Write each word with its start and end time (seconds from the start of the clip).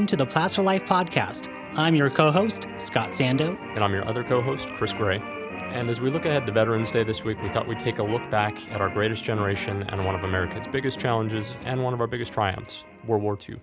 welcome 0.00 0.06
to 0.06 0.16
the 0.16 0.24
Placer 0.24 0.62
Life 0.62 0.86
Podcast. 0.86 1.54
I'm 1.76 1.94
your 1.94 2.08
co 2.08 2.30
host, 2.30 2.66
Scott 2.78 3.10
Sando. 3.10 3.60
And 3.74 3.84
I'm 3.84 3.92
your 3.92 4.08
other 4.08 4.24
co 4.24 4.40
host, 4.40 4.70
Chris 4.70 4.94
Gray. 4.94 5.18
And 5.18 5.90
as 5.90 6.00
we 6.00 6.08
look 6.08 6.24
ahead 6.24 6.46
to 6.46 6.52
Veterans 6.52 6.90
Day 6.90 7.04
this 7.04 7.22
week, 7.22 7.36
we 7.42 7.50
thought 7.50 7.68
we'd 7.68 7.78
take 7.78 7.98
a 7.98 8.02
look 8.02 8.22
back 8.30 8.56
at 8.72 8.80
our 8.80 8.88
greatest 8.88 9.22
generation 9.24 9.82
and 9.82 10.06
one 10.06 10.14
of 10.14 10.24
America's 10.24 10.66
biggest 10.66 10.98
challenges 10.98 11.54
and 11.66 11.84
one 11.84 11.92
of 11.92 12.00
our 12.00 12.06
biggest 12.06 12.32
triumphs 12.32 12.86
World 13.06 13.22
War 13.22 13.36
II. 13.46 13.60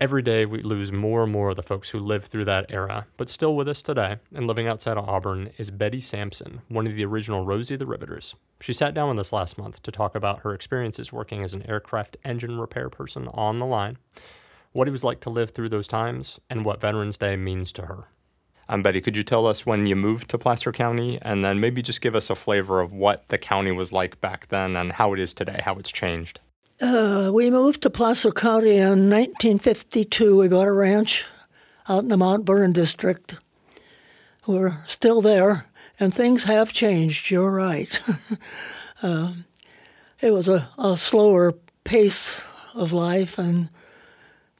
Every 0.00 0.22
day, 0.22 0.46
we 0.46 0.60
lose 0.60 0.92
more 0.92 1.24
and 1.24 1.32
more 1.32 1.48
of 1.48 1.56
the 1.56 1.62
folks 1.64 1.90
who 1.90 1.98
lived 1.98 2.28
through 2.28 2.44
that 2.44 2.66
era, 2.68 3.08
but 3.16 3.28
still 3.28 3.56
with 3.56 3.66
us 3.66 3.82
today 3.82 4.18
and 4.32 4.46
living 4.46 4.68
outside 4.68 4.96
of 4.96 5.08
Auburn 5.08 5.50
is 5.58 5.72
Betty 5.72 6.00
Samson, 6.00 6.60
one 6.68 6.86
of 6.86 6.94
the 6.94 7.04
original 7.04 7.44
Rosie 7.44 7.74
the 7.74 7.84
Riveters. 7.84 8.36
She 8.60 8.72
sat 8.72 8.94
down 8.94 9.08
with 9.08 9.18
us 9.18 9.32
last 9.32 9.58
month 9.58 9.82
to 9.82 9.90
talk 9.90 10.14
about 10.14 10.42
her 10.42 10.54
experiences 10.54 11.12
working 11.12 11.42
as 11.42 11.52
an 11.52 11.68
aircraft 11.68 12.16
engine 12.24 12.60
repair 12.60 12.88
person 12.88 13.26
on 13.34 13.58
the 13.58 13.66
line, 13.66 13.98
what 14.72 14.88
it 14.88 14.90
was 14.90 15.04
like 15.04 15.20
to 15.20 15.30
live 15.30 15.50
through 15.50 15.68
those 15.68 15.88
times, 15.88 16.40
and 16.50 16.64
what 16.64 16.80
Veterans 16.80 17.18
Day 17.18 17.36
means 17.36 17.72
to 17.72 17.82
her. 17.82 18.08
Um, 18.68 18.82
Betty, 18.82 19.00
could 19.00 19.16
you 19.16 19.22
tell 19.22 19.46
us 19.46 19.66
when 19.66 19.86
you 19.86 19.96
moved 19.96 20.30
to 20.30 20.38
Placer 20.38 20.72
County 20.72 21.18
and 21.20 21.44
then 21.44 21.60
maybe 21.60 21.82
just 21.82 22.00
give 22.00 22.14
us 22.14 22.30
a 22.30 22.34
flavor 22.34 22.80
of 22.80 22.92
what 22.92 23.28
the 23.28 23.36
county 23.36 23.72
was 23.72 23.92
like 23.92 24.20
back 24.20 24.48
then 24.48 24.76
and 24.76 24.92
how 24.92 25.12
it 25.12 25.20
is 25.20 25.34
today, 25.34 25.60
how 25.64 25.74
it's 25.74 25.92
changed? 25.92 26.40
Uh, 26.80 27.30
we 27.32 27.50
moved 27.50 27.82
to 27.82 27.90
Placer 27.90 28.32
County 28.32 28.76
in 28.76 29.10
1952. 29.10 30.38
We 30.38 30.48
bought 30.48 30.68
a 30.68 30.72
ranch 30.72 31.26
out 31.88 32.02
in 32.02 32.08
the 32.08 32.16
Mount 32.16 32.46
Vernon 32.46 32.72
district. 32.72 33.36
We're 34.46 34.82
still 34.86 35.20
there, 35.20 35.66
and 36.00 36.12
things 36.12 36.44
have 36.44 36.72
changed. 36.72 37.30
You're 37.30 37.52
right. 37.52 38.00
uh, 39.02 39.32
it 40.20 40.30
was 40.30 40.48
a, 40.48 40.70
a 40.78 40.96
slower 40.96 41.52
pace 41.84 42.40
of 42.74 42.92
life 42.92 43.38
and 43.38 43.68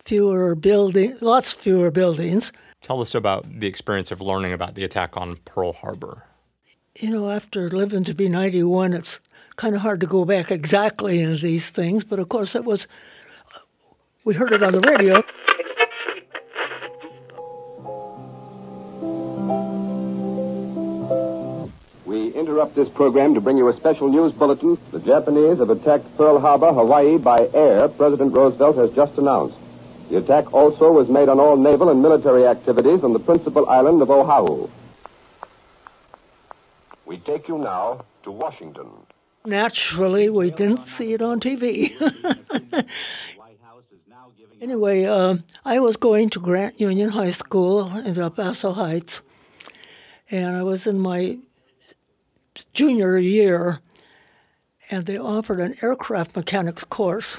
fewer 0.05 0.55
building, 0.55 1.17
lots 1.20 1.53
fewer 1.53 1.91
buildings. 1.91 2.53
Tell 2.81 3.00
us 3.00 3.14
about 3.14 3.61
the 3.61 3.67
experience 3.67 4.11
of 4.11 4.20
learning 4.20 4.53
about 4.53 4.75
the 4.75 4.84
attack 4.84 5.17
on 5.17 5.36
Pearl 5.45 5.72
Harbor. 5.72 6.25
You 6.98 7.11
know, 7.11 7.31
after 7.31 7.70
living 7.70 8.05
to 8.05 8.14
be 8.14 8.28
91, 8.28 8.92
it's 8.92 9.20
kind 9.56 9.75
of 9.75 9.83
hard 9.83 10.00
to 10.00 10.06
go 10.06 10.25
back 10.25 10.50
exactly 10.50 11.20
into 11.20 11.41
these 11.41 11.70
things, 11.70 12.05
but 12.05 12.19
of 12.19 12.28
course 12.28 12.55
it 12.55 12.64
was, 12.64 12.86
uh, 13.55 13.61
we 14.25 14.34
heard 14.34 14.53
it 14.53 14.62
on 14.62 14.73
the 14.73 14.80
radio. 14.80 15.23
We 22.05 22.28
interrupt 22.34 22.75
this 22.75 22.89
program 22.89 23.33
to 23.34 23.41
bring 23.41 23.56
you 23.56 23.69
a 23.69 23.73
special 23.73 24.08
news 24.08 24.33
bulletin. 24.33 24.77
The 24.91 25.00
Japanese 25.00 25.58
have 25.58 25.70
attacked 25.70 26.14
Pearl 26.17 26.41
Harbor, 26.41 26.73
Hawaii 26.73 27.17
by 27.17 27.48
air, 27.55 27.89
President 27.89 28.34
Roosevelt 28.34 28.77
has 28.77 28.92
just 28.92 29.17
announced. 29.17 29.56
The 30.13 30.19
attack 30.19 30.53
also 30.53 30.93
was 30.93 31.09
made 31.09 31.31
on 31.31 31.41
all 31.41 31.57
naval 31.57 31.89
and 31.89 32.03
military 32.03 32.47
activities 32.47 33.03
on 33.03 33.15
the 33.15 33.19
principal 33.19 33.67
island 33.67 34.03
of 34.03 34.11
Oahu. 34.11 34.69
We 37.07 37.17
take 37.17 37.49
you 37.49 37.57
now 37.57 38.05
to 38.25 38.31
Washington. 38.31 38.89
Naturally, 39.47 40.29
we 40.29 40.51
didn't 40.51 40.87
see 40.87 41.15
it 41.15 41.23
on 41.23 41.41
TV. 41.41 41.97
anyway, 44.61 45.07
uh, 45.07 45.37
I 45.65 45.81
was 45.81 45.97
going 45.97 46.29
to 46.29 46.41
Grant 46.41 46.79
Union 46.79 47.09
High 47.09 47.31
School 47.31 47.97
in 47.97 48.13
Del 48.13 48.29
Paso 48.29 48.73
Heights, 48.73 49.23
and 50.31 50.55
I 50.55 50.63
was 50.63 50.87
in 50.87 50.99
my 50.99 51.39
junior 52.75 53.17
year, 53.17 53.81
and 54.91 55.07
they 55.07 55.17
offered 55.17 55.59
an 55.59 55.75
aircraft 55.81 56.37
mechanics 56.37 56.85
course, 56.85 57.39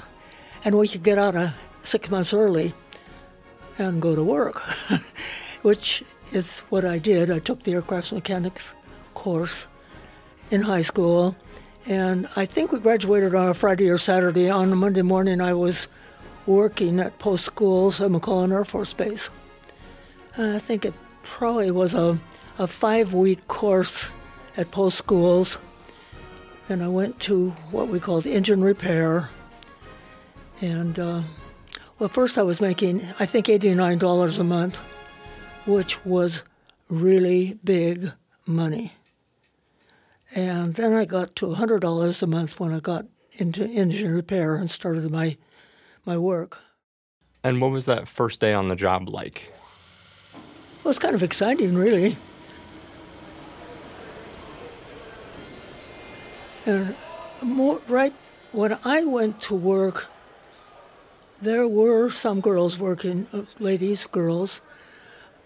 and 0.64 0.76
we 0.76 0.88
could 0.88 1.04
get 1.04 1.18
out 1.18 1.36
of 1.36 1.54
six 1.84 2.10
months 2.10 2.32
early 2.32 2.74
and 3.78 4.00
go 4.00 4.14
to 4.14 4.22
work, 4.22 4.60
which 5.62 6.02
is 6.32 6.60
what 6.70 6.84
I 6.84 6.98
did. 6.98 7.30
I 7.30 7.38
took 7.38 7.62
the 7.62 7.72
aircraft 7.72 8.12
mechanics 8.12 8.74
course 9.14 9.66
in 10.50 10.62
high 10.62 10.82
school, 10.82 11.36
and 11.86 12.28
I 12.36 12.46
think 12.46 12.72
we 12.72 12.78
graduated 12.80 13.34
on 13.34 13.48
a 13.48 13.54
Friday 13.54 13.88
or 13.88 13.98
Saturday. 13.98 14.50
On 14.50 14.72
a 14.72 14.76
Monday 14.76 15.02
morning, 15.02 15.40
I 15.40 15.54
was 15.54 15.88
working 16.46 17.00
at 17.00 17.18
post 17.18 17.44
schools 17.44 18.00
at 18.00 18.10
McClellan 18.10 18.52
Air 18.52 18.64
Force 18.64 18.92
Base. 18.92 19.30
I 20.36 20.58
think 20.58 20.84
it 20.84 20.94
probably 21.22 21.70
was 21.70 21.94
a, 21.94 22.18
a 22.58 22.66
five 22.66 23.14
week 23.14 23.46
course 23.48 24.10
at 24.56 24.70
post 24.70 24.98
schools. 24.98 25.58
And 26.68 26.82
I 26.82 26.88
went 26.88 27.20
to 27.20 27.50
what 27.70 27.88
we 27.88 28.00
called 28.00 28.26
engine 28.26 28.62
repair. 28.62 29.30
And 30.60 30.98
uh, 30.98 31.22
well, 31.98 32.08
first 32.08 32.38
I 32.38 32.42
was 32.42 32.60
making, 32.60 33.06
I 33.20 33.26
think, 33.26 33.46
$89 33.46 34.38
a 34.38 34.44
month, 34.44 34.78
which 35.66 36.04
was 36.04 36.42
really 36.88 37.58
big 37.64 38.12
money. 38.46 38.94
And 40.34 40.74
then 40.74 40.92
I 40.92 41.04
got 41.04 41.36
to 41.36 41.46
$100 41.46 42.22
a 42.22 42.26
month 42.26 42.58
when 42.58 42.72
I 42.72 42.80
got 42.80 43.06
into 43.32 43.66
engine 43.66 44.12
repair 44.12 44.56
and 44.56 44.70
started 44.70 45.10
my, 45.10 45.36
my 46.04 46.18
work. 46.18 46.58
And 47.44 47.60
what 47.60 47.70
was 47.70 47.84
that 47.86 48.08
first 48.08 48.40
day 48.40 48.52
on 48.52 48.68
the 48.68 48.76
job 48.76 49.08
like? 49.08 49.52
It 50.78 50.84
was 50.84 50.98
kind 50.98 51.14
of 51.14 51.22
exciting, 51.22 51.74
really. 51.74 52.16
And 56.66 56.96
more, 57.42 57.80
right 57.88 58.12
when 58.52 58.78
I 58.84 59.04
went 59.04 59.42
to 59.42 59.54
work, 59.54 60.08
there 61.44 61.68
were 61.68 62.10
some 62.10 62.40
girls 62.40 62.78
working, 62.78 63.26
uh, 63.32 63.42
ladies, 63.58 64.06
girls, 64.06 64.60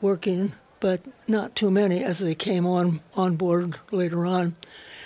working, 0.00 0.52
but 0.80 1.00
not 1.26 1.56
too 1.56 1.70
many 1.70 2.04
as 2.04 2.20
they 2.20 2.34
came 2.34 2.66
on 2.66 3.00
on 3.14 3.36
board 3.36 3.78
later 3.90 4.24
on. 4.24 4.54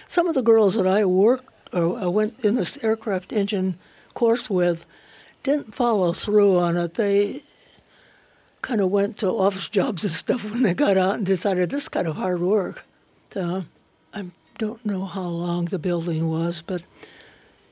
Some 0.07 0.29
of 0.29 0.35
the 0.35 0.43
girls 0.43 0.75
that 0.75 0.87
I 0.87 1.05
worked 1.05 1.49
or 1.73 1.99
I 1.99 2.07
went 2.07 2.45
in 2.45 2.57
this 2.57 2.79
aircraft 2.83 3.33
engine 3.33 3.79
course 4.15 4.51
with 4.51 4.85
didn't 5.43 5.75
follow 5.75 6.13
through 6.13 6.59
on 6.59 6.77
it. 6.77 6.95
They 6.95 7.43
kind 8.61 8.81
of 8.81 8.91
went 8.91 9.17
to 9.19 9.29
office 9.29 9.69
jobs 9.69 10.05
and 10.05 10.13
stuff 10.23 10.45
when 10.45 10.63
they 10.63 10.75
got 10.75 10.99
out 10.99 11.17
and 11.17 11.27
decided 11.27 11.71
this 11.71 11.85
is 11.85 11.89
kind 11.89 12.07
of 12.07 12.17
hard 12.17 12.41
work. 12.41 12.85
So 13.31 13.65
I 14.13 14.27
don't 14.59 14.85
know 14.85 15.07
how 15.07 15.27
long 15.27 15.65
the 15.65 15.79
building 15.79 16.29
was, 16.29 16.63
but 16.63 16.83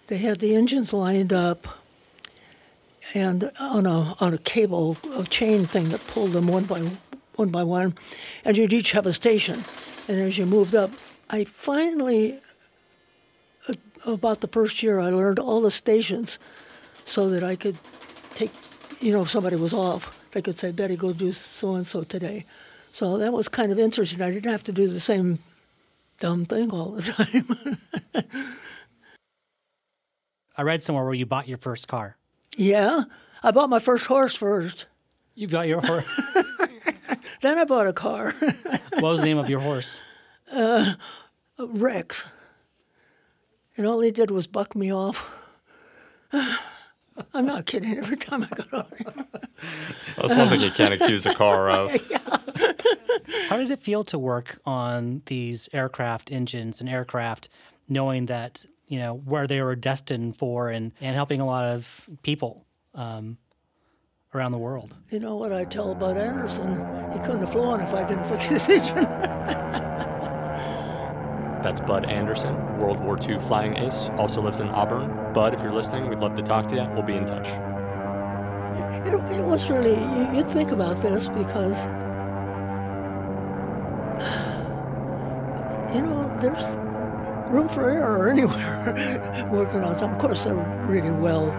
they 0.07 0.17
had 0.17 0.39
the 0.39 0.57
engines 0.57 0.93
lined 0.93 1.33
up 1.33 1.80
and 3.15 3.51
on 3.59 3.87
a 3.87 4.15
on 4.21 4.35
a 4.35 4.39
cable, 4.39 4.97
a 5.17 5.25
chain 5.25 5.67
thing 5.67 5.89
that 5.91 6.07
pulled 6.07 6.33
them 6.33 6.47
one 6.47 6.65
by 6.65 6.81
one 7.37 7.51
by 7.51 7.63
one, 7.63 7.95
and 8.45 8.57
you'd 8.57 8.73
each 8.73 8.93
have 8.93 9.07
a 9.07 9.13
station. 9.13 9.63
And 10.09 10.21
as 10.21 10.39
you 10.39 10.47
moved 10.47 10.75
up, 10.75 10.91
I 11.29 11.45
finally, 11.45 12.39
uh, 13.69 14.13
about 14.13 14.41
the 14.41 14.49
first 14.49 14.83
year, 14.83 15.01
I 15.01 15.11
learned 15.11 15.39
all 15.39 15.61
the 15.61 15.71
stations, 15.71 16.39
so 17.05 17.29
that 17.31 17.45
I 17.45 17.57
could 17.57 17.79
take, 18.35 18.51
you 19.01 19.13
know, 19.13 19.23
if 19.23 19.31
somebody 19.31 19.57
was 19.57 19.73
off, 19.73 20.19
they 20.33 20.43
could 20.43 20.59
say, 20.59 20.71
"Betty, 20.71 20.97
go 20.97 21.13
do 21.13 21.33
so 21.33 21.75
and 21.75 21.87
so 21.87 22.03
today." 22.03 22.45
So 22.93 23.19
that 23.19 23.33
was 23.33 23.49
kind 23.49 23.71
of 23.71 23.79
interesting. 23.79 24.21
I 24.21 24.31
didn't 24.31 24.51
have 24.51 24.65
to 24.65 24.73
do 24.73 24.89
the 24.89 25.01
same 25.01 25.39
dumb 26.19 26.45
thing 26.45 26.71
all 26.71 26.91
the 26.91 27.03
time. 27.13 27.79
I 30.57 30.63
read 30.63 30.83
somewhere 30.83 31.05
where 31.05 31.15
you 31.15 31.25
bought 31.25 31.49
your 31.49 31.57
first 31.57 31.89
car. 31.89 32.17
Yeah, 32.57 33.05
I 33.43 33.51
bought 33.51 33.71
my 33.71 33.79
first 33.79 34.07
horse 34.07 34.35
first. 34.35 34.87
You 35.35 35.47
got 35.47 35.69
your 35.69 35.81
horse. 35.81 36.05
then 37.43 37.59
I 37.59 37.65
bought 37.65 37.87
a 37.87 37.93
car. 37.93 38.33
what 38.93 39.03
was 39.03 39.21
the 39.21 39.27
name 39.27 39.39
of 39.39 39.49
your 39.49 39.61
horse? 39.61 40.03
Uh, 40.53 40.95
Rex. 41.59 42.29
And 43.77 43.87
all 43.87 44.01
he 44.01 44.11
did 44.11 44.31
was 44.31 44.47
buck 44.47 44.75
me 44.75 44.93
off. 44.93 45.27
I'm 46.33 47.47
not 47.47 47.67
kidding. 47.67 47.97
Every 47.97 48.17
time 48.17 48.43
I 48.45 48.55
got 48.55 48.73
on 48.73 48.87
him. 48.97 49.27
That's 50.17 50.35
one 50.35 50.49
thing 50.49 50.61
you 50.61 50.71
can't 50.71 50.95
accuse 50.95 51.27
a 51.27 51.35
car 51.35 51.71
of. 51.71 51.93
yeah. 52.11 52.19
How 53.49 53.57
did 53.57 53.71
it 53.71 53.81
feel 53.81 54.05
to 54.05 54.19
work 54.19 54.61
on 54.65 55.23
these 55.27 55.69
aircraft 55.73 56.31
engines 56.31 56.81
and 56.81 56.89
aircraft, 56.89 57.49
knowing 57.89 58.27
that 58.27 58.65
you 58.91 58.99
know 58.99 59.15
where 59.15 59.47
they 59.47 59.63
were 59.63 59.77
destined 59.77 60.37
for 60.37 60.69
and, 60.69 60.93
and 61.01 61.15
helping 61.15 61.41
a 61.41 61.47
lot 61.47 61.65
of 61.65 62.11
people 62.23 62.67
um, 62.95 63.39
around 64.35 64.51
the 64.51 64.59
world. 64.59 64.97
You 65.11 65.21
know 65.21 65.37
what 65.37 65.53
I 65.53 65.65
tell 65.65 65.95
Bud 65.95 66.19
Anderson? 66.19 66.75
He 67.13 67.21
couldn't 67.21 67.41
have 67.41 67.53
flown 67.53 67.81
if 67.81 67.95
I 67.95 68.05
didn't 68.05 68.25
fix 68.25 68.49
his 68.49 68.69
engine. 68.69 68.97
That's 71.63 71.81
Bud 71.81 72.07
Anderson, 72.07 72.79
World 72.79 73.01
War 73.01 73.17
II 73.23 73.39
flying 73.39 73.77
ace, 73.77 74.11
also 74.17 74.43
lives 74.43 74.59
in 74.59 74.69
Auburn. 74.69 75.33
Bud, 75.33 75.55
if 75.55 75.63
you're 75.63 75.73
listening, 75.73 76.09
we'd 76.09 76.19
love 76.19 76.35
to 76.35 76.43
talk 76.43 76.67
to 76.69 76.77
you. 76.77 76.85
We'll 76.93 77.03
be 77.03 77.15
in 77.15 77.27
touch. 77.27 77.47
It, 79.07 79.15
it 79.39 79.45
was 79.45 79.71
really, 79.71 79.95
you, 79.95 80.29
would 80.35 80.51
think 80.51 80.73
about 80.73 81.01
this 81.01 81.29
because, 81.29 81.85
you 85.95 86.03
know, 86.03 86.37
there's 86.41 86.65
room 87.51 87.69
for 87.69 87.91
error 87.91 88.29
anywhere 88.33 89.49
working 89.53 89.83
on 89.83 89.99
some. 89.99 90.13
Of 90.13 90.19
course, 90.19 90.45
they're 90.45 90.55
really 90.87 91.11
well 91.11 91.51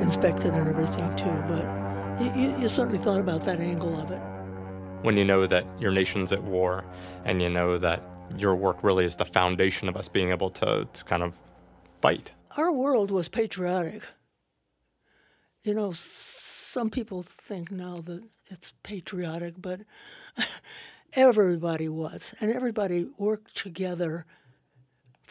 inspected 0.00 0.54
and 0.54 0.68
everything 0.68 1.14
too, 1.16 1.44
but 1.48 2.22
you, 2.22 2.40
you, 2.40 2.58
you 2.62 2.68
certainly 2.68 2.98
thought 2.98 3.20
about 3.20 3.42
that 3.42 3.60
angle 3.60 3.98
of 4.00 4.10
it. 4.10 4.20
When 5.02 5.16
you 5.16 5.24
know 5.24 5.46
that 5.46 5.66
your 5.80 5.92
nation's 5.92 6.32
at 6.32 6.42
war 6.42 6.84
and 7.24 7.40
you 7.40 7.48
know 7.48 7.78
that 7.78 8.02
your 8.36 8.54
work 8.54 8.82
really 8.82 9.04
is 9.04 9.16
the 9.16 9.24
foundation 9.24 9.88
of 9.88 9.96
us 9.96 10.08
being 10.08 10.30
able 10.30 10.50
to, 10.50 10.88
to 10.92 11.04
kind 11.04 11.22
of 11.22 11.34
fight. 12.00 12.32
Our 12.56 12.72
world 12.72 13.10
was 13.10 13.28
patriotic. 13.28 14.02
You 15.62 15.74
know, 15.74 15.92
some 15.94 16.90
people 16.90 17.22
think 17.22 17.70
now 17.70 17.96
that 18.06 18.22
it's 18.46 18.72
patriotic, 18.82 19.54
but 19.58 19.80
everybody 21.12 21.88
was, 21.88 22.34
and 22.40 22.50
everybody 22.50 23.06
worked 23.18 23.56
together 23.56 24.26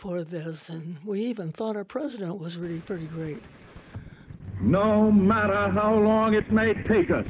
for 0.02 0.24
this, 0.24 0.68
and 0.68 0.98
we 1.06 1.22
even 1.22 1.52
thought 1.52 1.76
our 1.76 1.84
president 1.84 2.40
was 2.40 2.58
really 2.58 2.80
pretty 2.80 3.06
great. 3.06 3.40
No 4.60 5.12
matter 5.12 5.70
how 5.70 5.94
long 5.94 6.34
it 6.34 6.52
may 6.52 6.74
take 6.74 7.12
us 7.12 7.28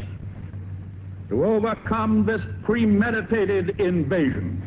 to 1.28 1.44
overcome 1.44 2.26
this 2.26 2.40
premeditated 2.64 3.78
invasion, 3.82 4.66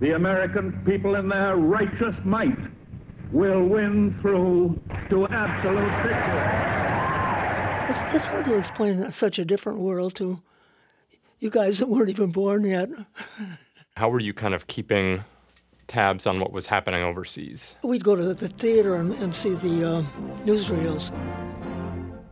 the 0.00 0.10
American 0.10 0.72
people 0.84 1.14
in 1.14 1.30
their 1.30 1.56
righteous 1.56 2.14
might 2.22 2.58
will 3.32 3.64
win 3.64 4.14
through 4.20 4.78
to 5.08 5.26
absolute 5.28 5.94
victory. 6.02 6.48
It's, 7.88 8.14
it's 8.14 8.26
hard 8.26 8.44
to 8.44 8.58
explain 8.58 9.10
such 9.10 9.38
a 9.38 9.46
different 9.46 9.78
world 9.78 10.14
to 10.16 10.42
you 11.38 11.48
guys 11.48 11.78
that 11.78 11.88
weren't 11.88 12.10
even 12.10 12.30
born 12.30 12.64
yet. 12.64 12.90
How 13.96 14.10
were 14.10 14.20
you 14.20 14.34
kind 14.34 14.52
of 14.52 14.66
keeping 14.66 15.24
tabs 15.92 16.26
on 16.26 16.40
what 16.40 16.52
was 16.52 16.66
happening 16.66 17.02
overseas? 17.02 17.74
We'd 17.82 18.02
go 18.02 18.16
to 18.16 18.32
the 18.32 18.48
theater 18.48 18.96
and, 18.96 19.12
and 19.14 19.34
see 19.34 19.50
the 19.54 19.98
uh, 19.98 20.02
newsreels. 20.46 21.12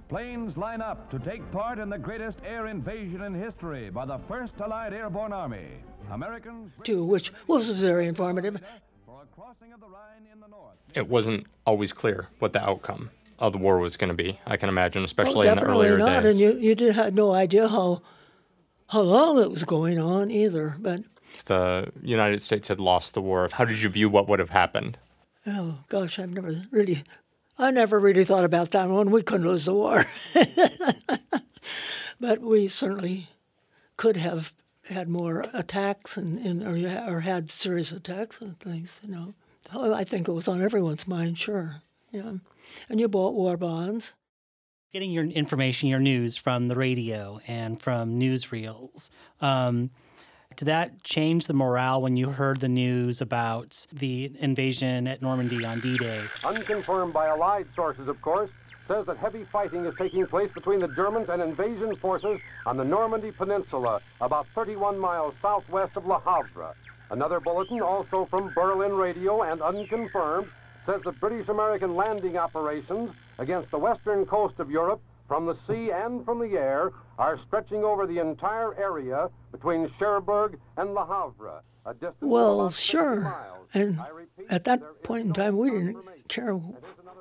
Planes 0.09 0.57
line 0.57 0.81
up 0.81 1.11
to 1.11 1.19
take 1.19 1.43
part 1.53 1.79
in 1.79 1.91
the 1.91 1.99
greatest 1.99 2.39
air 2.45 2.67
invasion 2.69 3.23
in 3.23 3.35
history 3.35 3.91
by 3.91 4.07
the 4.07 4.19
1st 4.19 4.59
Allied 4.61 4.95
Airborne 4.95 5.33
Army. 5.33 5.69
Americans. 6.11 6.73
Too, 6.85 7.05
which 7.05 7.33
was 7.47 7.69
very 7.71 8.07
informative. 8.09 8.61
For 9.07 9.23
a 9.23 9.27
crossing 9.41 9.73
of 9.75 9.81
the 9.81 9.87
Rhine 9.89 10.27
in 10.33 10.41
the 10.41 10.49
north. 10.49 10.77
It 10.95 11.09
wasn't 11.09 11.47
always 11.67 11.93
clear 11.93 12.29
what 12.39 12.55
the 12.55 12.67
outcome 12.67 13.11
of 13.39 13.53
the 13.53 13.59
war 13.59 13.79
was 13.79 13.97
going 13.97 14.09
to 14.09 14.15
be. 14.15 14.39
I 14.47 14.57
can 14.57 14.71
imagine, 14.71 15.05
especially 15.05 15.47
in 15.49 15.55
the 15.55 15.61
definitely 15.61 15.87
earlier 15.87 15.99
not, 15.99 16.23
days. 16.23 16.33
and 16.33 16.41
you, 16.41 16.59
you 16.59 16.75
did 16.75 16.95
had 16.95 17.15
no 17.15 17.33
idea 17.33 17.69
how 17.69 18.03
how 18.89 19.03
long 19.03 19.39
it 19.39 19.51
was 19.51 19.63
going 19.65 20.01
on 20.01 20.31
either. 20.31 20.77
But 20.81 21.03
the 21.45 21.93
United 22.03 22.43
States 22.43 22.69
had 22.69 22.81
lost 22.81 23.15
the 23.15 23.23
war. 23.23 23.49
How 23.53 23.65
did 23.65 23.83
you 23.83 23.89
view 23.89 24.09
what 24.09 24.29
would 24.29 24.39
have 24.39 24.51
happened? 24.51 24.99
oh 25.47 25.79
gosh, 25.89 26.19
I've 26.19 26.31
never 26.31 26.63
really, 26.71 27.03
I 27.59 27.71
never 27.71 27.99
really 27.99 28.25
thought 28.25 28.45
about 28.45 28.71
that 28.73 28.89
one. 28.89 29.11
We 29.11 29.23
couldn't 29.23 29.47
lose 29.47 29.65
the 29.65 29.75
war, 29.75 30.05
but 32.21 32.41
we 32.41 32.69
certainly 32.69 33.29
could 33.97 34.17
have 34.17 34.53
had 34.85 35.09
more 35.09 35.45
attacks 35.53 36.17
and, 36.17 36.39
and 36.39 36.63
or, 36.63 37.15
or 37.15 37.21
had 37.21 37.51
serious 37.51 37.93
attacks 37.93 38.41
and 38.41 38.59
things. 38.59 39.01
You 39.03 39.13
know, 39.13 39.35
so 39.71 39.95
I 39.95 40.05
think 40.05 40.29
it 40.29 40.33
was 40.33 40.49
on 40.49 40.63
everyone's 40.63 41.09
mind. 41.09 41.39
Sure, 41.39 41.83
yeah. 42.11 42.35
And 42.89 43.01
you 43.01 43.09
bought 43.09 43.35
war 43.35 43.57
bonds. 43.57 44.13
Getting 44.93 45.13
your 45.13 45.25
information, 45.25 45.89
your 45.89 46.01
news 46.01 46.37
from 46.37 46.67
the 46.67 46.75
radio 46.75 47.39
and 47.47 47.81
from 47.81 48.19
newsreels. 48.19 49.09
Um, 49.41 49.91
did 50.61 50.67
that 50.67 51.03
change 51.03 51.47
the 51.47 51.55
morale 51.55 52.03
when 52.03 52.17
you 52.17 52.29
heard 52.29 52.61
the 52.61 52.69
news 52.69 53.23
about 53.23 53.87
the 53.95 54.31
invasion 54.41 55.07
at 55.07 55.23
Normandy 55.23 55.65
on 55.65 55.81
D 55.81 55.97
Day? 55.97 56.21
Unconfirmed 56.45 57.15
by 57.15 57.29
Allied 57.29 57.67
sources, 57.75 58.09
of 58.09 58.21
course, 58.21 58.51
says 58.87 59.07
that 59.07 59.17
heavy 59.17 59.45
fighting 59.45 59.87
is 59.87 59.95
taking 59.97 60.27
place 60.27 60.51
between 60.53 60.81
the 60.81 60.89
Germans 60.89 61.31
and 61.31 61.41
invasion 61.41 61.97
forces 61.97 62.39
on 62.67 62.77
the 62.77 62.85
Normandy 62.85 63.31
Peninsula, 63.33 64.03
about 64.21 64.47
31 64.55 64.99
miles 64.99 65.33
southwest 65.41 65.97
of 65.97 66.05
Le 66.05 66.21
Havre. 66.21 66.75
Another 67.09 67.41
bulletin, 67.41 67.81
also 67.81 68.27
from 68.27 68.53
Berlin 68.53 68.93
Radio 68.93 69.41
and 69.45 69.63
unconfirmed, 69.63 70.51
says 70.85 71.01
that 71.07 71.19
British 71.21 71.49
American 71.49 71.95
landing 71.95 72.37
operations 72.37 73.13
against 73.39 73.71
the 73.71 73.79
western 73.79 74.27
coast 74.27 74.61
of 74.61 74.71
Europe 74.71 75.01
from 75.31 75.47
the 75.47 75.55
sea 75.65 75.93
and 75.93 76.25
from 76.25 76.41
the 76.41 76.59
air 76.59 76.91
are 77.17 77.39
stretching 77.39 77.85
over 77.85 78.05
the 78.05 78.19
entire 78.19 78.75
area 78.77 79.31
between 79.53 79.89
Cherbourg 79.97 80.59
and 80.77 80.93
Le 80.93 81.07
Havre. 81.07 81.63
A 81.87 81.95
distance 81.95 82.17
of 82.21 82.29
Well, 82.29 82.61
about 82.63 82.73
60 82.73 82.83
sure. 82.91 83.21
miles. 83.21 83.69
And 83.73 84.01
I 84.01 84.09
repeat, 84.09 84.47
at 84.51 84.65
that 84.65 85.05
point 85.05 85.27
in 85.29 85.33
time, 85.33 85.57
we 85.57 85.71
didn't 85.71 85.99
care 86.27 86.55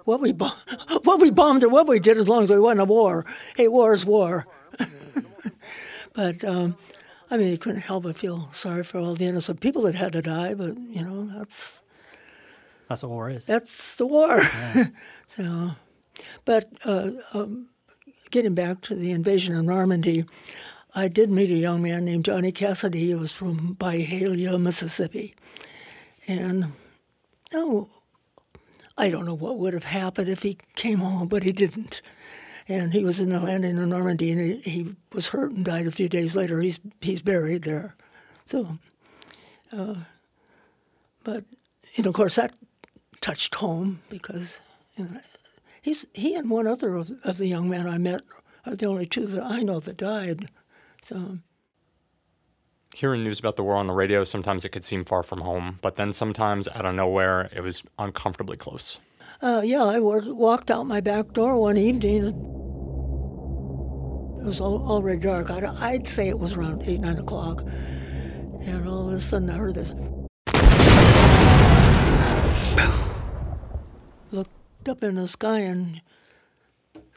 what 0.06 0.20
we 0.22 0.32
bom- 0.32 0.58
what 1.04 1.22
we 1.22 1.30
bombed 1.30 1.64
or 1.64 1.70
what 1.70 1.88
we 1.88 2.00
did, 2.00 2.18
as 2.18 2.28
long 2.28 2.46
as 2.46 2.50
we 2.50 2.58
won 2.60 2.80
a 2.80 2.86
war. 2.86 3.28
Hey, 3.56 3.68
war 3.68 3.94
is 3.94 4.08
war. 4.08 4.48
but 6.14 6.44
um, 6.44 6.78
I 7.30 7.38
mean, 7.38 7.52
you 7.52 7.60
couldn't 7.60 7.82
help 7.82 8.06
but 8.06 8.18
feel 8.18 8.50
sorry 8.54 8.84
for 8.84 8.98
all 8.98 9.14
the 9.14 9.26
innocent 9.26 9.60
people 9.62 9.84
that 9.84 9.94
had 9.94 10.14
to 10.14 10.24
die. 10.24 10.56
But 10.56 10.78
you 10.80 11.04
know, 11.04 11.26
that's 11.38 11.84
That's 12.88 13.04
what 13.04 13.12
war 13.12 13.30
is. 13.30 13.46
that's 13.46 13.96
the 13.98 14.08
war. 14.08 14.42
so, 15.28 15.72
but 16.44 16.70
uh, 16.86 17.12
um, 17.36 17.70
getting 18.32 18.56
back 18.56 18.82
to 18.82 18.96
the 18.96 19.12
invasion 19.12 19.56
of 19.56 19.66
Normandy, 19.66 20.26
I 20.96 21.08
did 21.08 21.30
meet 21.30 21.50
a 21.52 21.56
young 21.56 21.82
man 21.82 22.06
named 22.06 22.26
Johnny 22.26 22.52
Cassidy. 22.52 23.08
He 23.08 23.16
was 23.16 23.32
from 23.32 23.76
Byhalia, 23.76 24.60
Mississippi, 24.60 25.36
and 26.28 26.74
oh, 27.54 27.88
I 28.98 29.10
don't 29.10 29.26
know 29.26 29.34
what 29.34 29.58
would 29.58 29.74
have 29.74 29.86
happened 29.86 30.30
if 30.30 30.44
he 30.44 30.58
came 30.76 31.00
home, 31.00 31.28
but 31.28 31.44
he 31.44 31.52
didn't. 31.52 32.02
And 32.68 32.94
he 32.94 33.04
was 33.04 33.20
in 33.20 33.30
the 33.30 33.40
landing 33.40 33.78
in 33.78 33.90
Normandy, 33.90 34.32
and 34.32 34.40
he, 34.40 34.58
he 34.60 34.96
was 35.12 35.28
hurt 35.28 35.52
and 35.52 35.66
died 35.66 35.88
a 35.88 35.92
few 35.92 36.10
days 36.10 36.36
later. 36.36 36.62
He's 36.62 36.80
he's 37.02 37.22
buried 37.22 37.64
there. 37.64 37.96
So, 38.46 38.78
uh, 39.72 39.96
but 41.24 41.46
you 41.96 42.04
know, 42.04 42.10
of 42.10 42.16
course, 42.16 42.36
that 42.36 42.54
touched 43.22 43.56
home 43.56 44.02
because 44.10 44.60
you 44.98 45.06
know, 45.06 45.20
he's 45.90 46.06
he 46.14 46.36
and 46.36 46.50
one 46.50 46.68
other 46.68 46.96
of, 46.96 47.12
of 47.24 47.38
the 47.38 47.48
young 47.48 47.68
men 47.70 47.88
I 47.88 47.98
met 47.98 48.22
are 48.66 48.76
the 48.76 48.86
only 48.86 49.06
two 49.08 49.26
that 49.26 49.44
I 49.44 49.62
know 49.62 49.80
that 49.80 49.98
died. 49.98 50.50
So 51.04 51.40
Hearing 52.94 53.24
news 53.24 53.40
about 53.40 53.56
the 53.56 53.64
war 53.64 53.76
on 53.76 53.88
the 53.88 53.94
radio, 53.94 54.24
sometimes 54.24 54.66
it 54.66 54.70
could 54.70 54.84
seem 54.84 55.04
far 55.04 55.24
from 55.24 55.42
home, 55.42 55.80
but 55.82 55.96
then 55.96 56.12
sometimes 56.12 56.68
out 56.68 56.86
of 56.86 56.96
nowhere, 56.96 57.50
it 57.56 57.62
was 57.62 57.84
uncomfortably 57.98 58.58
close. 58.58 59.00
uh, 59.42 59.62
yeah, 59.64 59.84
I 59.84 60.00
work, 60.00 60.24
walked 60.26 60.70
out 60.72 60.84
my 60.86 61.00
back 61.00 61.32
door 61.34 61.56
one 61.56 61.78
evening. 61.78 62.26
It 64.42 64.46
was 64.46 64.60
al- 64.60 64.86
already 64.92 65.20
dark. 65.20 65.50
I'd, 65.50 65.64
I'd 65.64 66.08
say 66.08 66.28
it 66.30 66.40
was 66.40 66.54
around 66.54 66.84
eight 66.84 67.00
nine 67.00 67.18
o'clock, 67.18 67.62
and 67.62 68.88
all 68.88 69.08
of 69.08 69.14
a 69.14 69.20
sudden 69.20 69.50
I 69.50 69.58
heard 69.58 69.76
this. 69.76 69.92
Up 74.88 75.04
in 75.04 75.16
the 75.16 75.28
sky 75.28 75.60
and 75.60 76.02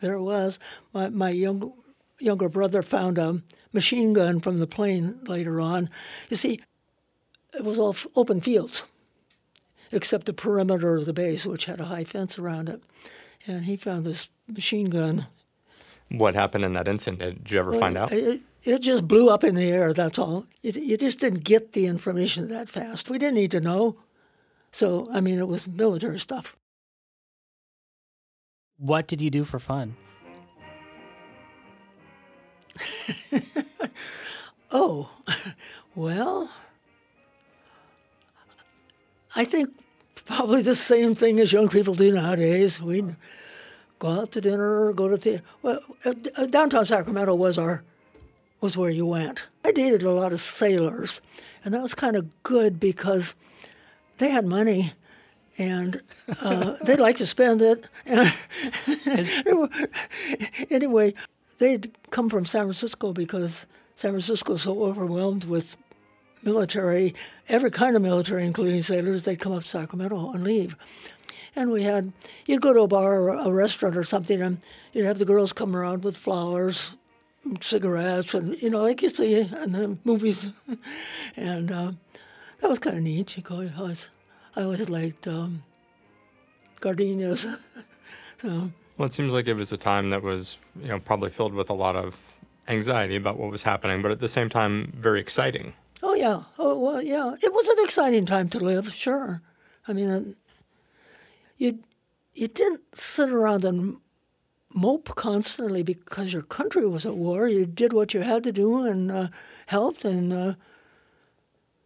there 0.01 0.15
it 0.15 0.23
was. 0.23 0.59
My 0.93 1.09
my 1.09 1.31
young, 1.31 1.73
younger 2.19 2.49
brother 2.49 2.83
found 2.83 3.19
a 3.19 3.41
machine 3.73 4.13
gun 4.13 4.41
from 4.41 4.59
the 4.59 4.67
plane 4.67 5.21
later 5.27 5.61
on. 5.61 5.89
You 6.29 6.37
see, 6.37 6.61
it 7.55 7.65
was 7.65 7.79
all 7.79 7.97
open 8.17 8.41
fields, 8.41 8.83
except 9.91 10.27
the 10.27 10.33
perimeter 10.33 10.97
of 10.97 11.07
the 11.07 11.13
base, 11.13 11.47
which 11.47 11.67
had 11.67 11.81
a 11.81 11.87
high 11.87 12.05
fence 12.05 12.39
around 12.39 12.69
it. 12.69 12.83
And 13.47 13.65
he 13.65 13.77
found 13.77 14.05
this 14.05 14.29
machine 14.49 14.91
gun. 14.91 15.27
What 16.11 16.35
happened 16.35 16.65
in 16.65 16.75
that 16.75 16.89
incident? 16.89 17.45
Did 17.45 17.51
you 17.51 17.59
ever 17.59 17.79
find 17.79 17.97
out? 17.97 18.13
It, 18.13 18.43
it 18.65 18.81
just 18.81 19.09
blew 19.09 19.31
up 19.31 19.45
in 19.45 19.55
the 19.55 19.71
air. 19.71 19.95
That's 19.95 20.19
all. 20.19 20.47
It, 20.63 20.77
you 20.77 20.97
just 20.97 21.19
didn't 21.19 21.45
get 21.45 21.73
the 21.73 21.87
information 21.87 22.49
that 22.49 22.69
fast. 22.69 23.09
We 23.09 23.19
didn't 23.19 23.37
need 23.37 23.51
to 23.53 23.61
know. 23.61 23.97
So 24.73 25.09
I 25.13 25.21
mean, 25.21 25.39
it 25.39 25.49
was 25.49 25.67
military 25.67 26.21
stuff. 26.21 26.57
What 28.79 29.07
did 29.07 29.21
you 29.21 29.31
do 29.31 29.45
for 29.45 29.59
fun? 29.59 29.97
Oh, 34.75 35.11
well, 35.95 36.51
I 39.37 39.45
think 39.45 39.69
probably 40.25 40.63
the 40.63 40.75
same 40.75 41.15
thing 41.15 41.41
as 41.41 41.53
young 41.53 41.69
people 41.69 41.93
do 41.93 42.11
nowadays. 42.15 42.81
We'd 42.81 43.17
go 43.99 44.09
out 44.09 44.33
to 44.33 44.41
dinner 44.41 44.87
or 44.87 44.95
go 44.95 45.09
to 45.09 45.19
the 45.19 45.43
well, 45.61 45.79
uh, 46.07 46.15
uh, 46.39 46.47
downtown 46.47 46.87
Sacramento 46.87 47.35
was 47.35 47.59
our 47.59 47.85
was 48.63 48.75
where 48.79 48.89
you 48.89 49.05
went. 49.05 49.47
I 49.63 49.73
dated 49.73 50.05
a 50.05 50.11
lot 50.11 50.33
of 50.33 50.41
sailors, 50.41 51.21
and 51.67 51.75
that 51.75 51.83
was 51.83 51.95
kind 51.95 52.17
of 52.17 52.43
good 52.43 52.81
because 52.81 53.35
they 54.17 54.31
had 54.31 54.47
money. 54.47 54.95
And 55.59 56.01
uh, 56.41 56.77
they'd 56.85 56.99
like 56.99 57.17
to 57.17 57.27
spend 57.27 57.61
it. 57.63 57.85
They 58.07 58.33
anyway, 60.71 61.15
they'd 61.59 61.93
come 62.11 62.29
from 62.29 62.45
San 62.45 62.63
Francisco 62.63 63.13
because 63.13 63.67
San 63.95 64.13
Francisco 64.13 64.55
is 64.55 64.63
so 64.63 64.85
overwhelmed 64.85 65.45
with 65.45 65.77
military, 66.43 67.15
every 67.49 67.71
kind 67.71 67.97
of 67.97 68.03
military, 68.03 68.47
including 68.47 68.83
sailors. 68.83 69.23
They'd 69.23 69.41
come 69.41 69.53
up 69.53 69.63
to 69.63 69.69
Sacramento 69.69 70.33
and 70.33 70.43
leave. 70.43 70.75
And 71.55 71.71
we 71.71 71.83
had, 71.83 72.13
you'd 72.47 72.63
go 72.63 72.73
to 72.73 72.81
a 72.81 72.89
bar 72.89 73.21
or 73.21 73.29
a 73.29 73.53
restaurant 73.53 73.97
or 73.97 74.05
something, 74.05 74.41
and 74.41 74.59
you'd 74.93 75.05
have 75.05 75.19
the 75.19 75.27
girls 75.27 75.53
come 75.53 75.77
around 75.77 76.03
with 76.03 76.17
flowers, 76.17 76.93
and 77.45 77.63
cigarettes, 77.63 78.35
and 78.35 78.61
you 78.63 78.71
know, 78.71 78.83
like 78.83 79.03
you 79.03 79.09
see 79.09 79.41
in 79.41 79.73
the 79.73 79.99
movies, 80.05 80.49
and 81.37 81.71
uh, 81.71 81.93
that 82.61 82.71
was 82.71 82.79
kind 82.79 82.97
of 82.97 83.03
neat. 83.03 83.37
You 83.37 83.43
I 83.51 83.79
always, 83.79 84.09
I 84.57 84.63
always 84.63 84.89
liked 84.89 85.27
um, 85.27 85.63
gardenias. 86.81 87.47
so, 88.43 88.71
Well, 88.99 89.07
it 89.07 89.13
seems 89.13 89.33
like 89.33 89.49
it 89.49 89.55
was 89.55 89.73
a 89.73 89.77
time 89.77 90.11
that 90.11 90.23
was, 90.23 90.59
you 90.81 90.89
know, 90.89 90.99
probably 90.99 91.31
filled 91.31 91.55
with 91.55 91.71
a 91.71 91.75
lot 91.75 91.97
of 91.97 92.21
anxiety 92.69 93.17
about 93.17 93.39
what 93.39 93.51
was 93.51 93.63
happening, 93.63 94.03
but 94.03 94.11
at 94.11 94.21
the 94.21 94.29
same 94.29 94.49
time, 94.49 94.93
very 94.97 95.21
exciting. 95.21 95.73
oh 96.03 96.15
yeah, 96.15 96.43
oh 96.59 96.79
well, 96.79 97.03
yeah, 97.03 97.35
it 97.43 97.53
was 97.53 97.69
an 97.69 97.85
exciting 97.85 98.27
time 98.27 98.49
to 98.51 98.59
live. 98.59 98.93
Sure, 98.93 99.41
I 99.89 99.93
mean, 99.93 100.11
uh, 100.11 100.23
you 101.57 101.79
you 102.35 102.49
didn't 102.49 102.97
sit 102.97 103.31
around 103.31 103.65
and 103.65 103.99
mope 104.75 105.15
constantly 105.15 105.83
because 105.83 106.33
your 106.33 106.43
country 106.43 106.87
was 106.87 107.05
at 107.07 107.17
war. 107.17 107.49
You 107.49 107.67
did 107.67 107.93
what 107.93 108.15
you 108.15 108.21
had 108.23 108.43
to 108.45 108.53
do 108.53 108.85
and 108.87 109.11
uh, 109.11 109.29
helped, 109.67 110.05
and 110.05 110.33
uh, 110.33 110.55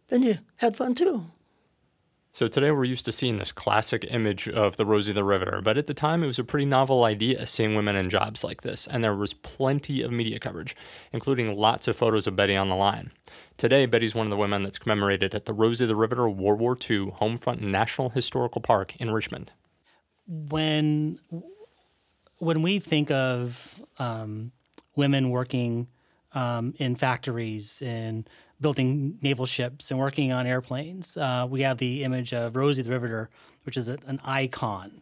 then 0.07 0.23
you 0.23 0.37
had 0.57 0.75
fun 0.77 0.95
too. 0.95 1.25
So 2.37 2.47
today 2.47 2.69
we're 2.69 2.83
used 2.83 3.05
to 3.05 3.11
seeing 3.11 3.37
this 3.37 3.51
classic 3.51 4.05
image 4.11 4.47
of 4.47 4.77
the 4.77 4.85
Rosie 4.85 5.11
the 5.11 5.23
Riveter, 5.23 5.59
but 5.59 5.75
at 5.75 5.87
the 5.87 5.95
time 5.95 6.23
it 6.23 6.27
was 6.27 6.37
a 6.37 6.43
pretty 6.43 6.67
novel 6.67 7.03
idea 7.03 7.47
seeing 7.47 7.73
women 7.73 7.95
in 7.95 8.11
jobs 8.11 8.43
like 8.43 8.61
this, 8.61 8.85
and 8.85 9.03
there 9.03 9.15
was 9.15 9.33
plenty 9.33 10.03
of 10.03 10.11
media 10.11 10.37
coverage, 10.37 10.75
including 11.11 11.57
lots 11.57 11.87
of 11.87 11.97
photos 11.97 12.27
of 12.27 12.35
Betty 12.35 12.55
on 12.55 12.69
the 12.69 12.75
line. 12.75 13.11
Today, 13.57 13.87
Betty's 13.87 14.13
one 14.13 14.27
of 14.27 14.29
the 14.29 14.37
women 14.37 14.61
that's 14.61 14.77
commemorated 14.77 15.33
at 15.33 15.45
the 15.45 15.53
Rosie 15.53 15.87
the 15.87 15.95
Riveter 15.95 16.29
World 16.29 16.59
War 16.59 16.73
II 16.73 17.07
Homefront 17.07 17.59
National 17.59 18.09
Historical 18.09 18.61
Park 18.61 18.95
in 18.97 19.09
Richmond. 19.09 19.51
when 20.27 21.17
when 22.37 22.61
we 22.61 22.77
think 22.77 23.09
of 23.09 23.81
um, 23.97 24.51
women 24.95 25.31
working 25.31 25.87
um, 26.33 26.75
in 26.77 26.95
factories 26.95 27.81
and 27.83 28.29
building 28.59 29.17
naval 29.21 29.45
ships 29.45 29.91
and 29.91 29.99
working 29.99 30.31
on 30.31 30.47
airplanes, 30.47 31.17
uh, 31.17 31.45
we 31.49 31.61
have 31.61 31.77
the 31.77 32.03
image 32.03 32.33
of 32.33 32.55
Rosie 32.55 32.81
the 32.81 32.91
Riveter, 32.91 33.29
which 33.63 33.77
is 33.77 33.87
a, 33.89 33.97
an 34.07 34.19
icon. 34.23 35.01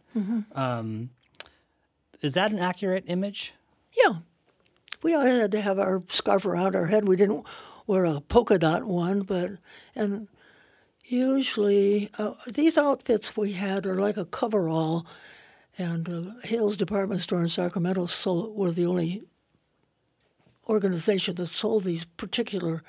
Um, 0.54 1.10
is 2.22 2.34
that 2.34 2.52
an 2.52 2.58
accurate 2.58 3.04
image? 3.06 3.52
Yeah. 3.96 4.16
We 5.02 5.14
all 5.14 5.26
had 5.26 5.50
to 5.52 5.60
have 5.60 5.78
our 5.78 6.02
scarf 6.08 6.46
around 6.46 6.74
our 6.74 6.86
head. 6.86 7.06
We 7.06 7.16
didn't 7.16 7.44
wear 7.86 8.06
a 8.06 8.20
polka 8.20 8.58
dot 8.58 8.84
one, 8.84 9.20
but 9.20 9.52
and 9.94 10.28
usually 11.04 12.10
uh, 12.18 12.32
these 12.46 12.78
outfits 12.78 13.36
we 13.36 13.52
had 13.52 13.86
are 13.86 14.00
like 14.00 14.16
a 14.16 14.24
coverall. 14.24 15.06
And 15.78 16.08
uh, 16.08 16.46
Hales 16.48 16.78
Department 16.78 17.20
Store 17.20 17.42
in 17.42 17.48
Sacramento 17.48 18.06
sold, 18.06 18.56
were 18.56 18.70
the 18.70 18.86
only 18.86 19.24
organization 20.66 21.34
that 21.34 21.50
sold 21.50 21.84
these 21.84 22.06
particular 22.06 22.82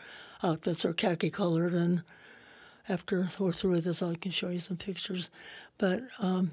outfits. 0.43 0.85
Are 0.85 0.93
khaki 0.93 1.29
colored, 1.29 1.73
and 1.73 2.03
after 2.89 3.29
we're 3.39 3.51
through 3.51 3.71
with 3.71 3.85
this, 3.85 4.01
I 4.01 4.15
can 4.15 4.31
show 4.31 4.49
you 4.49 4.59
some 4.59 4.77
pictures. 4.77 5.29
But 5.77 6.03
um, 6.19 6.51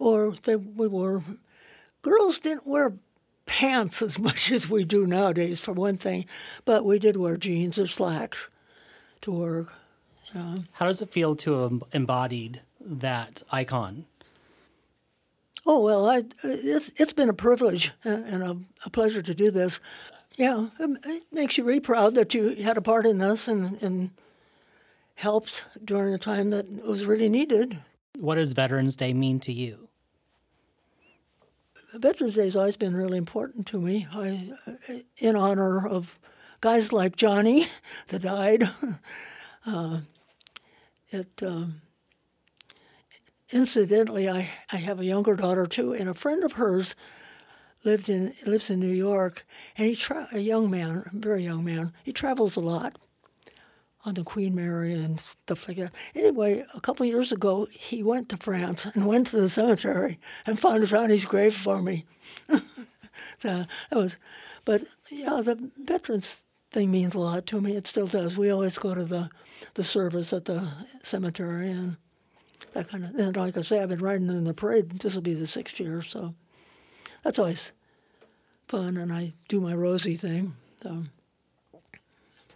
or 0.00 0.34
they 0.42 0.56
we 0.56 0.86
wore 0.88 1.22
girls 2.02 2.38
didn't 2.38 2.66
wear 2.66 2.94
pants 3.46 4.02
as 4.02 4.18
much 4.28 4.50
as 4.50 4.68
we 4.68 4.84
do 4.84 5.06
nowadays, 5.06 5.60
for 5.60 5.72
one 5.72 5.96
thing, 5.96 6.26
but 6.64 6.84
we 6.84 6.98
did 6.98 7.16
wear 7.16 7.36
jeans 7.36 7.78
or 7.78 7.86
slacks 7.86 8.50
to 9.22 9.32
work. 9.32 9.74
How 10.72 10.86
does 10.86 11.00
it 11.00 11.10
feel 11.10 11.34
to 11.36 11.52
have 11.62 11.82
embodied 11.92 12.60
that 12.80 13.42
icon? 13.50 14.04
Oh 15.66 15.80
well, 15.80 16.08
I, 16.08 16.24
it's, 16.44 16.92
it's 16.96 17.12
been 17.12 17.28
a 17.28 17.34
privilege 17.34 17.92
and 18.04 18.42
a, 18.42 18.56
a 18.84 18.90
pleasure 18.90 19.22
to 19.22 19.34
do 19.34 19.50
this. 19.50 19.80
Yeah, 20.38 20.68
it 20.78 20.98
it 21.04 21.22
makes 21.32 21.58
you 21.58 21.64
really 21.64 21.80
proud 21.80 22.14
that 22.14 22.32
you 22.32 22.54
had 22.62 22.76
a 22.76 22.80
part 22.80 23.04
in 23.04 23.18
this 23.18 23.48
and, 23.48 23.82
and 23.82 24.10
helped 25.16 25.64
during 25.84 26.14
a 26.14 26.18
time 26.18 26.50
that 26.50 26.86
was 26.86 27.04
really 27.04 27.28
needed. 27.28 27.80
What 28.16 28.36
does 28.36 28.52
Veterans 28.52 28.94
Day 28.94 29.12
mean 29.12 29.40
to 29.40 29.52
you? 29.52 29.88
Veterans 31.92 32.36
Day 32.36 32.44
has 32.44 32.54
always 32.54 32.76
been 32.76 32.94
really 32.94 33.18
important 33.18 33.66
to 33.68 33.80
me. 33.80 34.06
I, 34.12 34.52
in 35.16 35.34
honor 35.34 35.84
of 35.88 36.20
guys 36.60 36.92
like 36.92 37.16
Johnny 37.16 37.66
that 38.08 38.22
died. 38.22 38.70
Uh, 39.66 40.00
it 41.10 41.42
um, 41.42 41.82
incidentally, 43.50 44.30
I, 44.30 44.48
I 44.72 44.76
have 44.76 44.98
a 44.98 45.04
younger 45.04 45.34
daughter 45.36 45.66
too, 45.66 45.92
and 45.92 46.08
a 46.08 46.14
friend 46.14 46.42
of 46.42 46.52
hers 46.52 46.94
lived 47.88 48.08
in 48.08 48.34
lives 48.46 48.68
in 48.68 48.80
New 48.80 48.92
York, 49.08 49.46
and 49.76 49.86
he 49.88 49.94
tra- 49.94 50.28
a 50.32 50.40
young 50.40 50.70
man, 50.70 51.08
very 51.12 51.42
young 51.42 51.64
man. 51.64 51.92
He 52.02 52.12
travels 52.12 52.54
a 52.56 52.60
lot 52.60 52.98
on 54.04 54.14
the 54.14 54.24
Queen 54.24 54.54
Mary 54.54 54.92
and 54.92 55.20
stuff 55.20 55.66
like 55.66 55.78
that. 55.78 55.92
Anyway, 56.14 56.64
a 56.74 56.80
couple 56.80 57.04
of 57.04 57.10
years 57.10 57.32
ago, 57.32 57.66
he 57.70 58.02
went 58.02 58.28
to 58.28 58.36
France 58.36 58.86
and 58.94 59.06
went 59.06 59.28
to 59.28 59.40
the 59.40 59.48
cemetery 59.48 60.18
and 60.44 60.60
found 60.60 60.86
Johnny's 60.86 61.24
grave 61.24 61.54
for 61.54 61.80
me. 61.80 62.04
so 63.38 63.64
that 63.90 63.98
was, 63.98 64.16
but 64.66 64.82
yeah, 65.10 65.40
the 65.42 65.70
veterans 65.82 66.42
thing 66.70 66.90
means 66.90 67.14
a 67.14 67.18
lot 67.18 67.46
to 67.46 67.60
me. 67.60 67.74
It 67.74 67.86
still 67.86 68.06
does. 68.06 68.36
We 68.36 68.50
always 68.50 68.78
go 68.78 68.94
to 68.94 69.04
the 69.04 69.30
the 69.74 69.84
service 69.84 70.32
at 70.32 70.44
the 70.44 70.68
cemetery 71.02 71.70
and 71.70 71.96
that 72.74 72.88
kind 72.88 73.04
of. 73.04 73.14
And 73.14 73.36
like 73.36 73.56
I 73.56 73.62
say, 73.62 73.80
I've 73.80 73.88
been 73.88 73.98
riding 74.10 74.28
in 74.28 74.44
the 74.44 74.54
parade. 74.54 74.90
This 74.90 75.14
will 75.14 75.22
be 75.22 75.34
the 75.34 75.46
sixth 75.46 75.80
year, 75.80 76.02
so 76.02 76.34
that's 77.24 77.38
always 77.38 77.72
fun. 78.68 78.96
And 78.96 79.12
I 79.12 79.34
do 79.48 79.60
my 79.60 79.74
Rosie 79.74 80.16
thing. 80.16 80.54
So. 80.82 81.04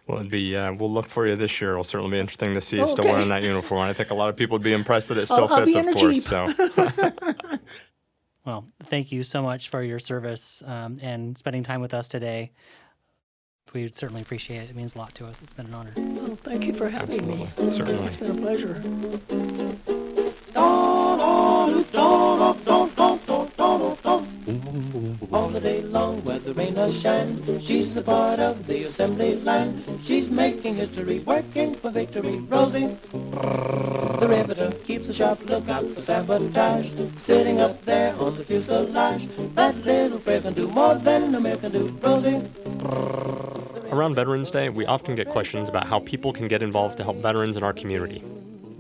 Well, 0.07 0.19
it'd 0.19 0.31
be, 0.31 0.57
uh, 0.57 0.73
we'll 0.73 0.91
look 0.93 1.09
for 1.09 1.27
you 1.27 1.37
this 1.37 1.61
year. 1.61 1.71
It'll 1.73 1.85
certainly 1.85 2.13
be 2.13 2.19
interesting 2.19 2.55
to 2.55 2.61
see 2.61 2.77
you 2.79 2.89
still 2.89 3.05
wearing 3.05 3.29
that 3.29 3.43
uniform. 3.45 3.81
I 3.89 3.93
think 3.93 4.11
a 4.11 4.15
lot 4.15 4.29
of 4.31 4.37
people 4.37 4.57
would 4.57 4.63
be 4.63 4.73
impressed 4.73 5.09
that 5.09 5.17
it 5.19 5.27
still 5.27 5.47
I'll- 5.49 5.55
I'll 5.55 5.61
fits, 5.65 5.75
be 5.75 5.81
of 5.81 5.87
in 5.87 5.93
a 5.93 5.99
course. 5.99 6.25
Jeep. 6.25 7.37
So, 7.51 7.59
Well, 8.45 8.65
thank 8.83 9.13
you 9.13 9.23
so 9.23 9.41
much 9.41 9.69
for 9.69 9.81
your 9.85 10.01
service 10.01 10.65
um, 10.67 10.99
and 11.01 11.39
spending 11.39 11.63
time 11.63 11.81
with 11.81 11.95
us 11.95 12.09
today. 12.09 12.51
We 13.73 13.85
would 13.85 13.95
certainly 13.95 14.21
appreciate 14.21 14.63
it. 14.65 14.71
It 14.71 14.77
means 14.77 14.97
a 14.97 14.99
lot 14.99 15.15
to 15.15 15.27
us. 15.27 15.41
It's 15.41 15.53
been 15.53 15.67
an 15.67 15.75
honor. 15.75 15.93
Well, 15.97 16.35
thank 16.35 16.67
you 16.67 16.75
for 16.75 16.91
having 16.91 17.25
me. 17.27 17.49
Absolutely. 17.59 18.05
It's 18.07 18.17
been 18.17 18.33
a 18.33 18.35
pleasure. 18.35 18.83
All 25.33 25.49
the 25.49 25.61
day 25.61 25.83
long, 25.83 26.23
whether 26.25 26.53
rain 26.53 26.79
or 26.79 26.91
shine. 26.91 27.43
She's 27.61 27.97
a 27.97 28.03
part 28.03 28.39
of 28.39 28.67
the 28.67 28.85
assembly 28.85 29.37
line. 29.37 29.83
She's 30.03 30.31
making 30.31 30.77
history, 30.77 31.21
working 31.21 31.75
for 31.75 31.91
victory. 31.91 32.39
Rosie, 32.49 32.97
the 33.13 34.27
riveter, 34.29 34.71
keeps 34.85 35.09
a 35.09 35.15
sharp 35.15 35.49
lookout 35.49 35.87
for 35.89 36.01
sabotage. 36.03 36.91
Sitting 37.17 37.61
up 37.61 37.83
there 37.85 38.15
on 38.17 38.37
the 38.37 38.45
fuselage, 38.45 39.29
that 39.55 39.77
little 39.85 40.19
frail 40.19 40.43
can 40.43 40.53
do 40.53 40.69
more 40.69 40.95
than 40.97 41.35
a 41.35 41.41
man 41.41 41.59
can 41.59 41.73
do. 41.73 41.89
Rosie. 42.03 42.43
Around 43.91 44.15
Veterans 44.15 44.51
Day, 44.51 44.69
we 44.69 44.87
often 44.87 45.15
get 45.15 45.29
questions 45.29 45.69
about 45.69 45.87
how 45.87 46.01
people 46.01 46.33
can 46.33 46.49
get 46.49 46.63
involved 46.63 46.97
to 46.99 47.05
help 47.05 47.17
veterans 47.19 47.57
in 47.57 47.63
our 47.63 47.73
community. 47.73 48.23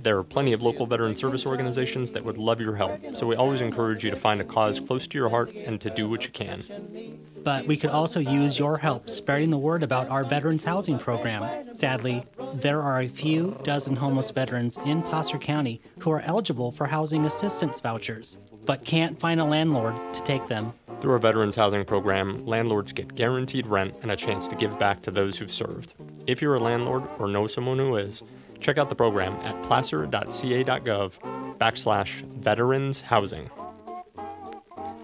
There 0.02 0.18
are 0.18 0.24
plenty 0.24 0.52
of 0.52 0.64
local 0.64 0.84
veteran 0.84 1.14
service 1.14 1.46
organizations 1.46 2.10
that 2.10 2.24
would 2.24 2.36
love 2.36 2.60
your 2.60 2.74
help, 2.74 3.00
so 3.16 3.24
we 3.24 3.36
always 3.36 3.60
encourage 3.60 4.02
you 4.02 4.10
to 4.10 4.16
find 4.16 4.40
a 4.40 4.44
cause 4.44 4.80
close 4.80 5.06
to 5.06 5.16
your 5.16 5.28
heart 5.28 5.54
and 5.54 5.80
to 5.80 5.90
do 5.90 6.08
what 6.08 6.24
you 6.24 6.32
can. 6.32 7.20
But 7.44 7.66
we 7.66 7.76
could 7.76 7.90
also 7.90 8.18
use 8.18 8.58
your 8.58 8.78
help 8.78 9.08
spreading 9.08 9.50
the 9.50 9.58
word 9.58 9.84
about 9.84 10.08
our 10.08 10.24
veterans 10.24 10.64
housing 10.64 10.98
program. 10.98 11.72
Sadly, 11.76 12.24
there 12.54 12.82
are 12.82 13.00
a 13.00 13.08
few 13.08 13.56
dozen 13.62 13.94
homeless 13.94 14.32
veterans 14.32 14.76
in 14.84 15.02
Placer 15.02 15.38
County 15.38 15.80
who 16.00 16.10
are 16.10 16.20
eligible 16.22 16.72
for 16.72 16.86
housing 16.86 17.24
assistance 17.24 17.78
vouchers, 17.78 18.38
but 18.64 18.84
can't 18.84 19.20
find 19.20 19.40
a 19.40 19.44
landlord 19.44 19.94
to 20.14 20.20
take 20.22 20.48
them. 20.48 20.72
Through 21.00 21.12
our 21.12 21.18
veterans 21.18 21.54
housing 21.54 21.84
program, 21.84 22.44
landlords 22.44 22.90
get 22.90 23.14
guaranteed 23.14 23.68
rent 23.68 23.94
and 24.02 24.10
a 24.10 24.16
chance 24.16 24.48
to 24.48 24.56
give 24.56 24.78
back 24.80 25.02
to 25.02 25.12
those 25.12 25.38
who've 25.38 25.50
served. 25.50 25.94
If 26.26 26.42
you're 26.42 26.56
a 26.56 26.60
landlord 26.60 27.08
or 27.18 27.28
know 27.28 27.46
someone 27.46 27.78
who 27.78 27.96
is, 27.96 28.22
check 28.62 28.78
out 28.78 28.88
the 28.88 28.94
program 28.94 29.34
at 29.42 29.60
placer.ca.gov 29.64 31.18
backslash 31.58 32.22
veterans 32.22 33.00
housing. 33.00 33.50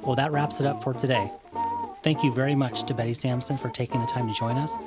Well, 0.02 0.16
that 0.16 0.32
wraps 0.32 0.60
it 0.60 0.66
up 0.66 0.82
for 0.82 0.94
today. 0.94 1.30
Thank 2.02 2.22
you 2.22 2.32
very 2.32 2.54
much 2.54 2.84
to 2.84 2.94
Betty 2.94 3.12
Samson 3.12 3.56
for 3.56 3.68
taking 3.68 4.00
the 4.00 4.06
time 4.06 4.28
to 4.28 4.34
join 4.34 4.56
us. 4.56 4.78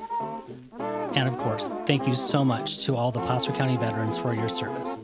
And 1.16 1.28
of 1.28 1.38
course, 1.38 1.70
thank 1.86 2.08
you 2.08 2.16
so 2.16 2.44
much 2.44 2.86
to 2.86 2.96
all 2.96 3.12
the 3.12 3.20
Placer 3.20 3.52
County 3.52 3.78
veterans 3.78 4.18
for 4.18 4.34
your 4.34 4.50
service. 4.50 5.02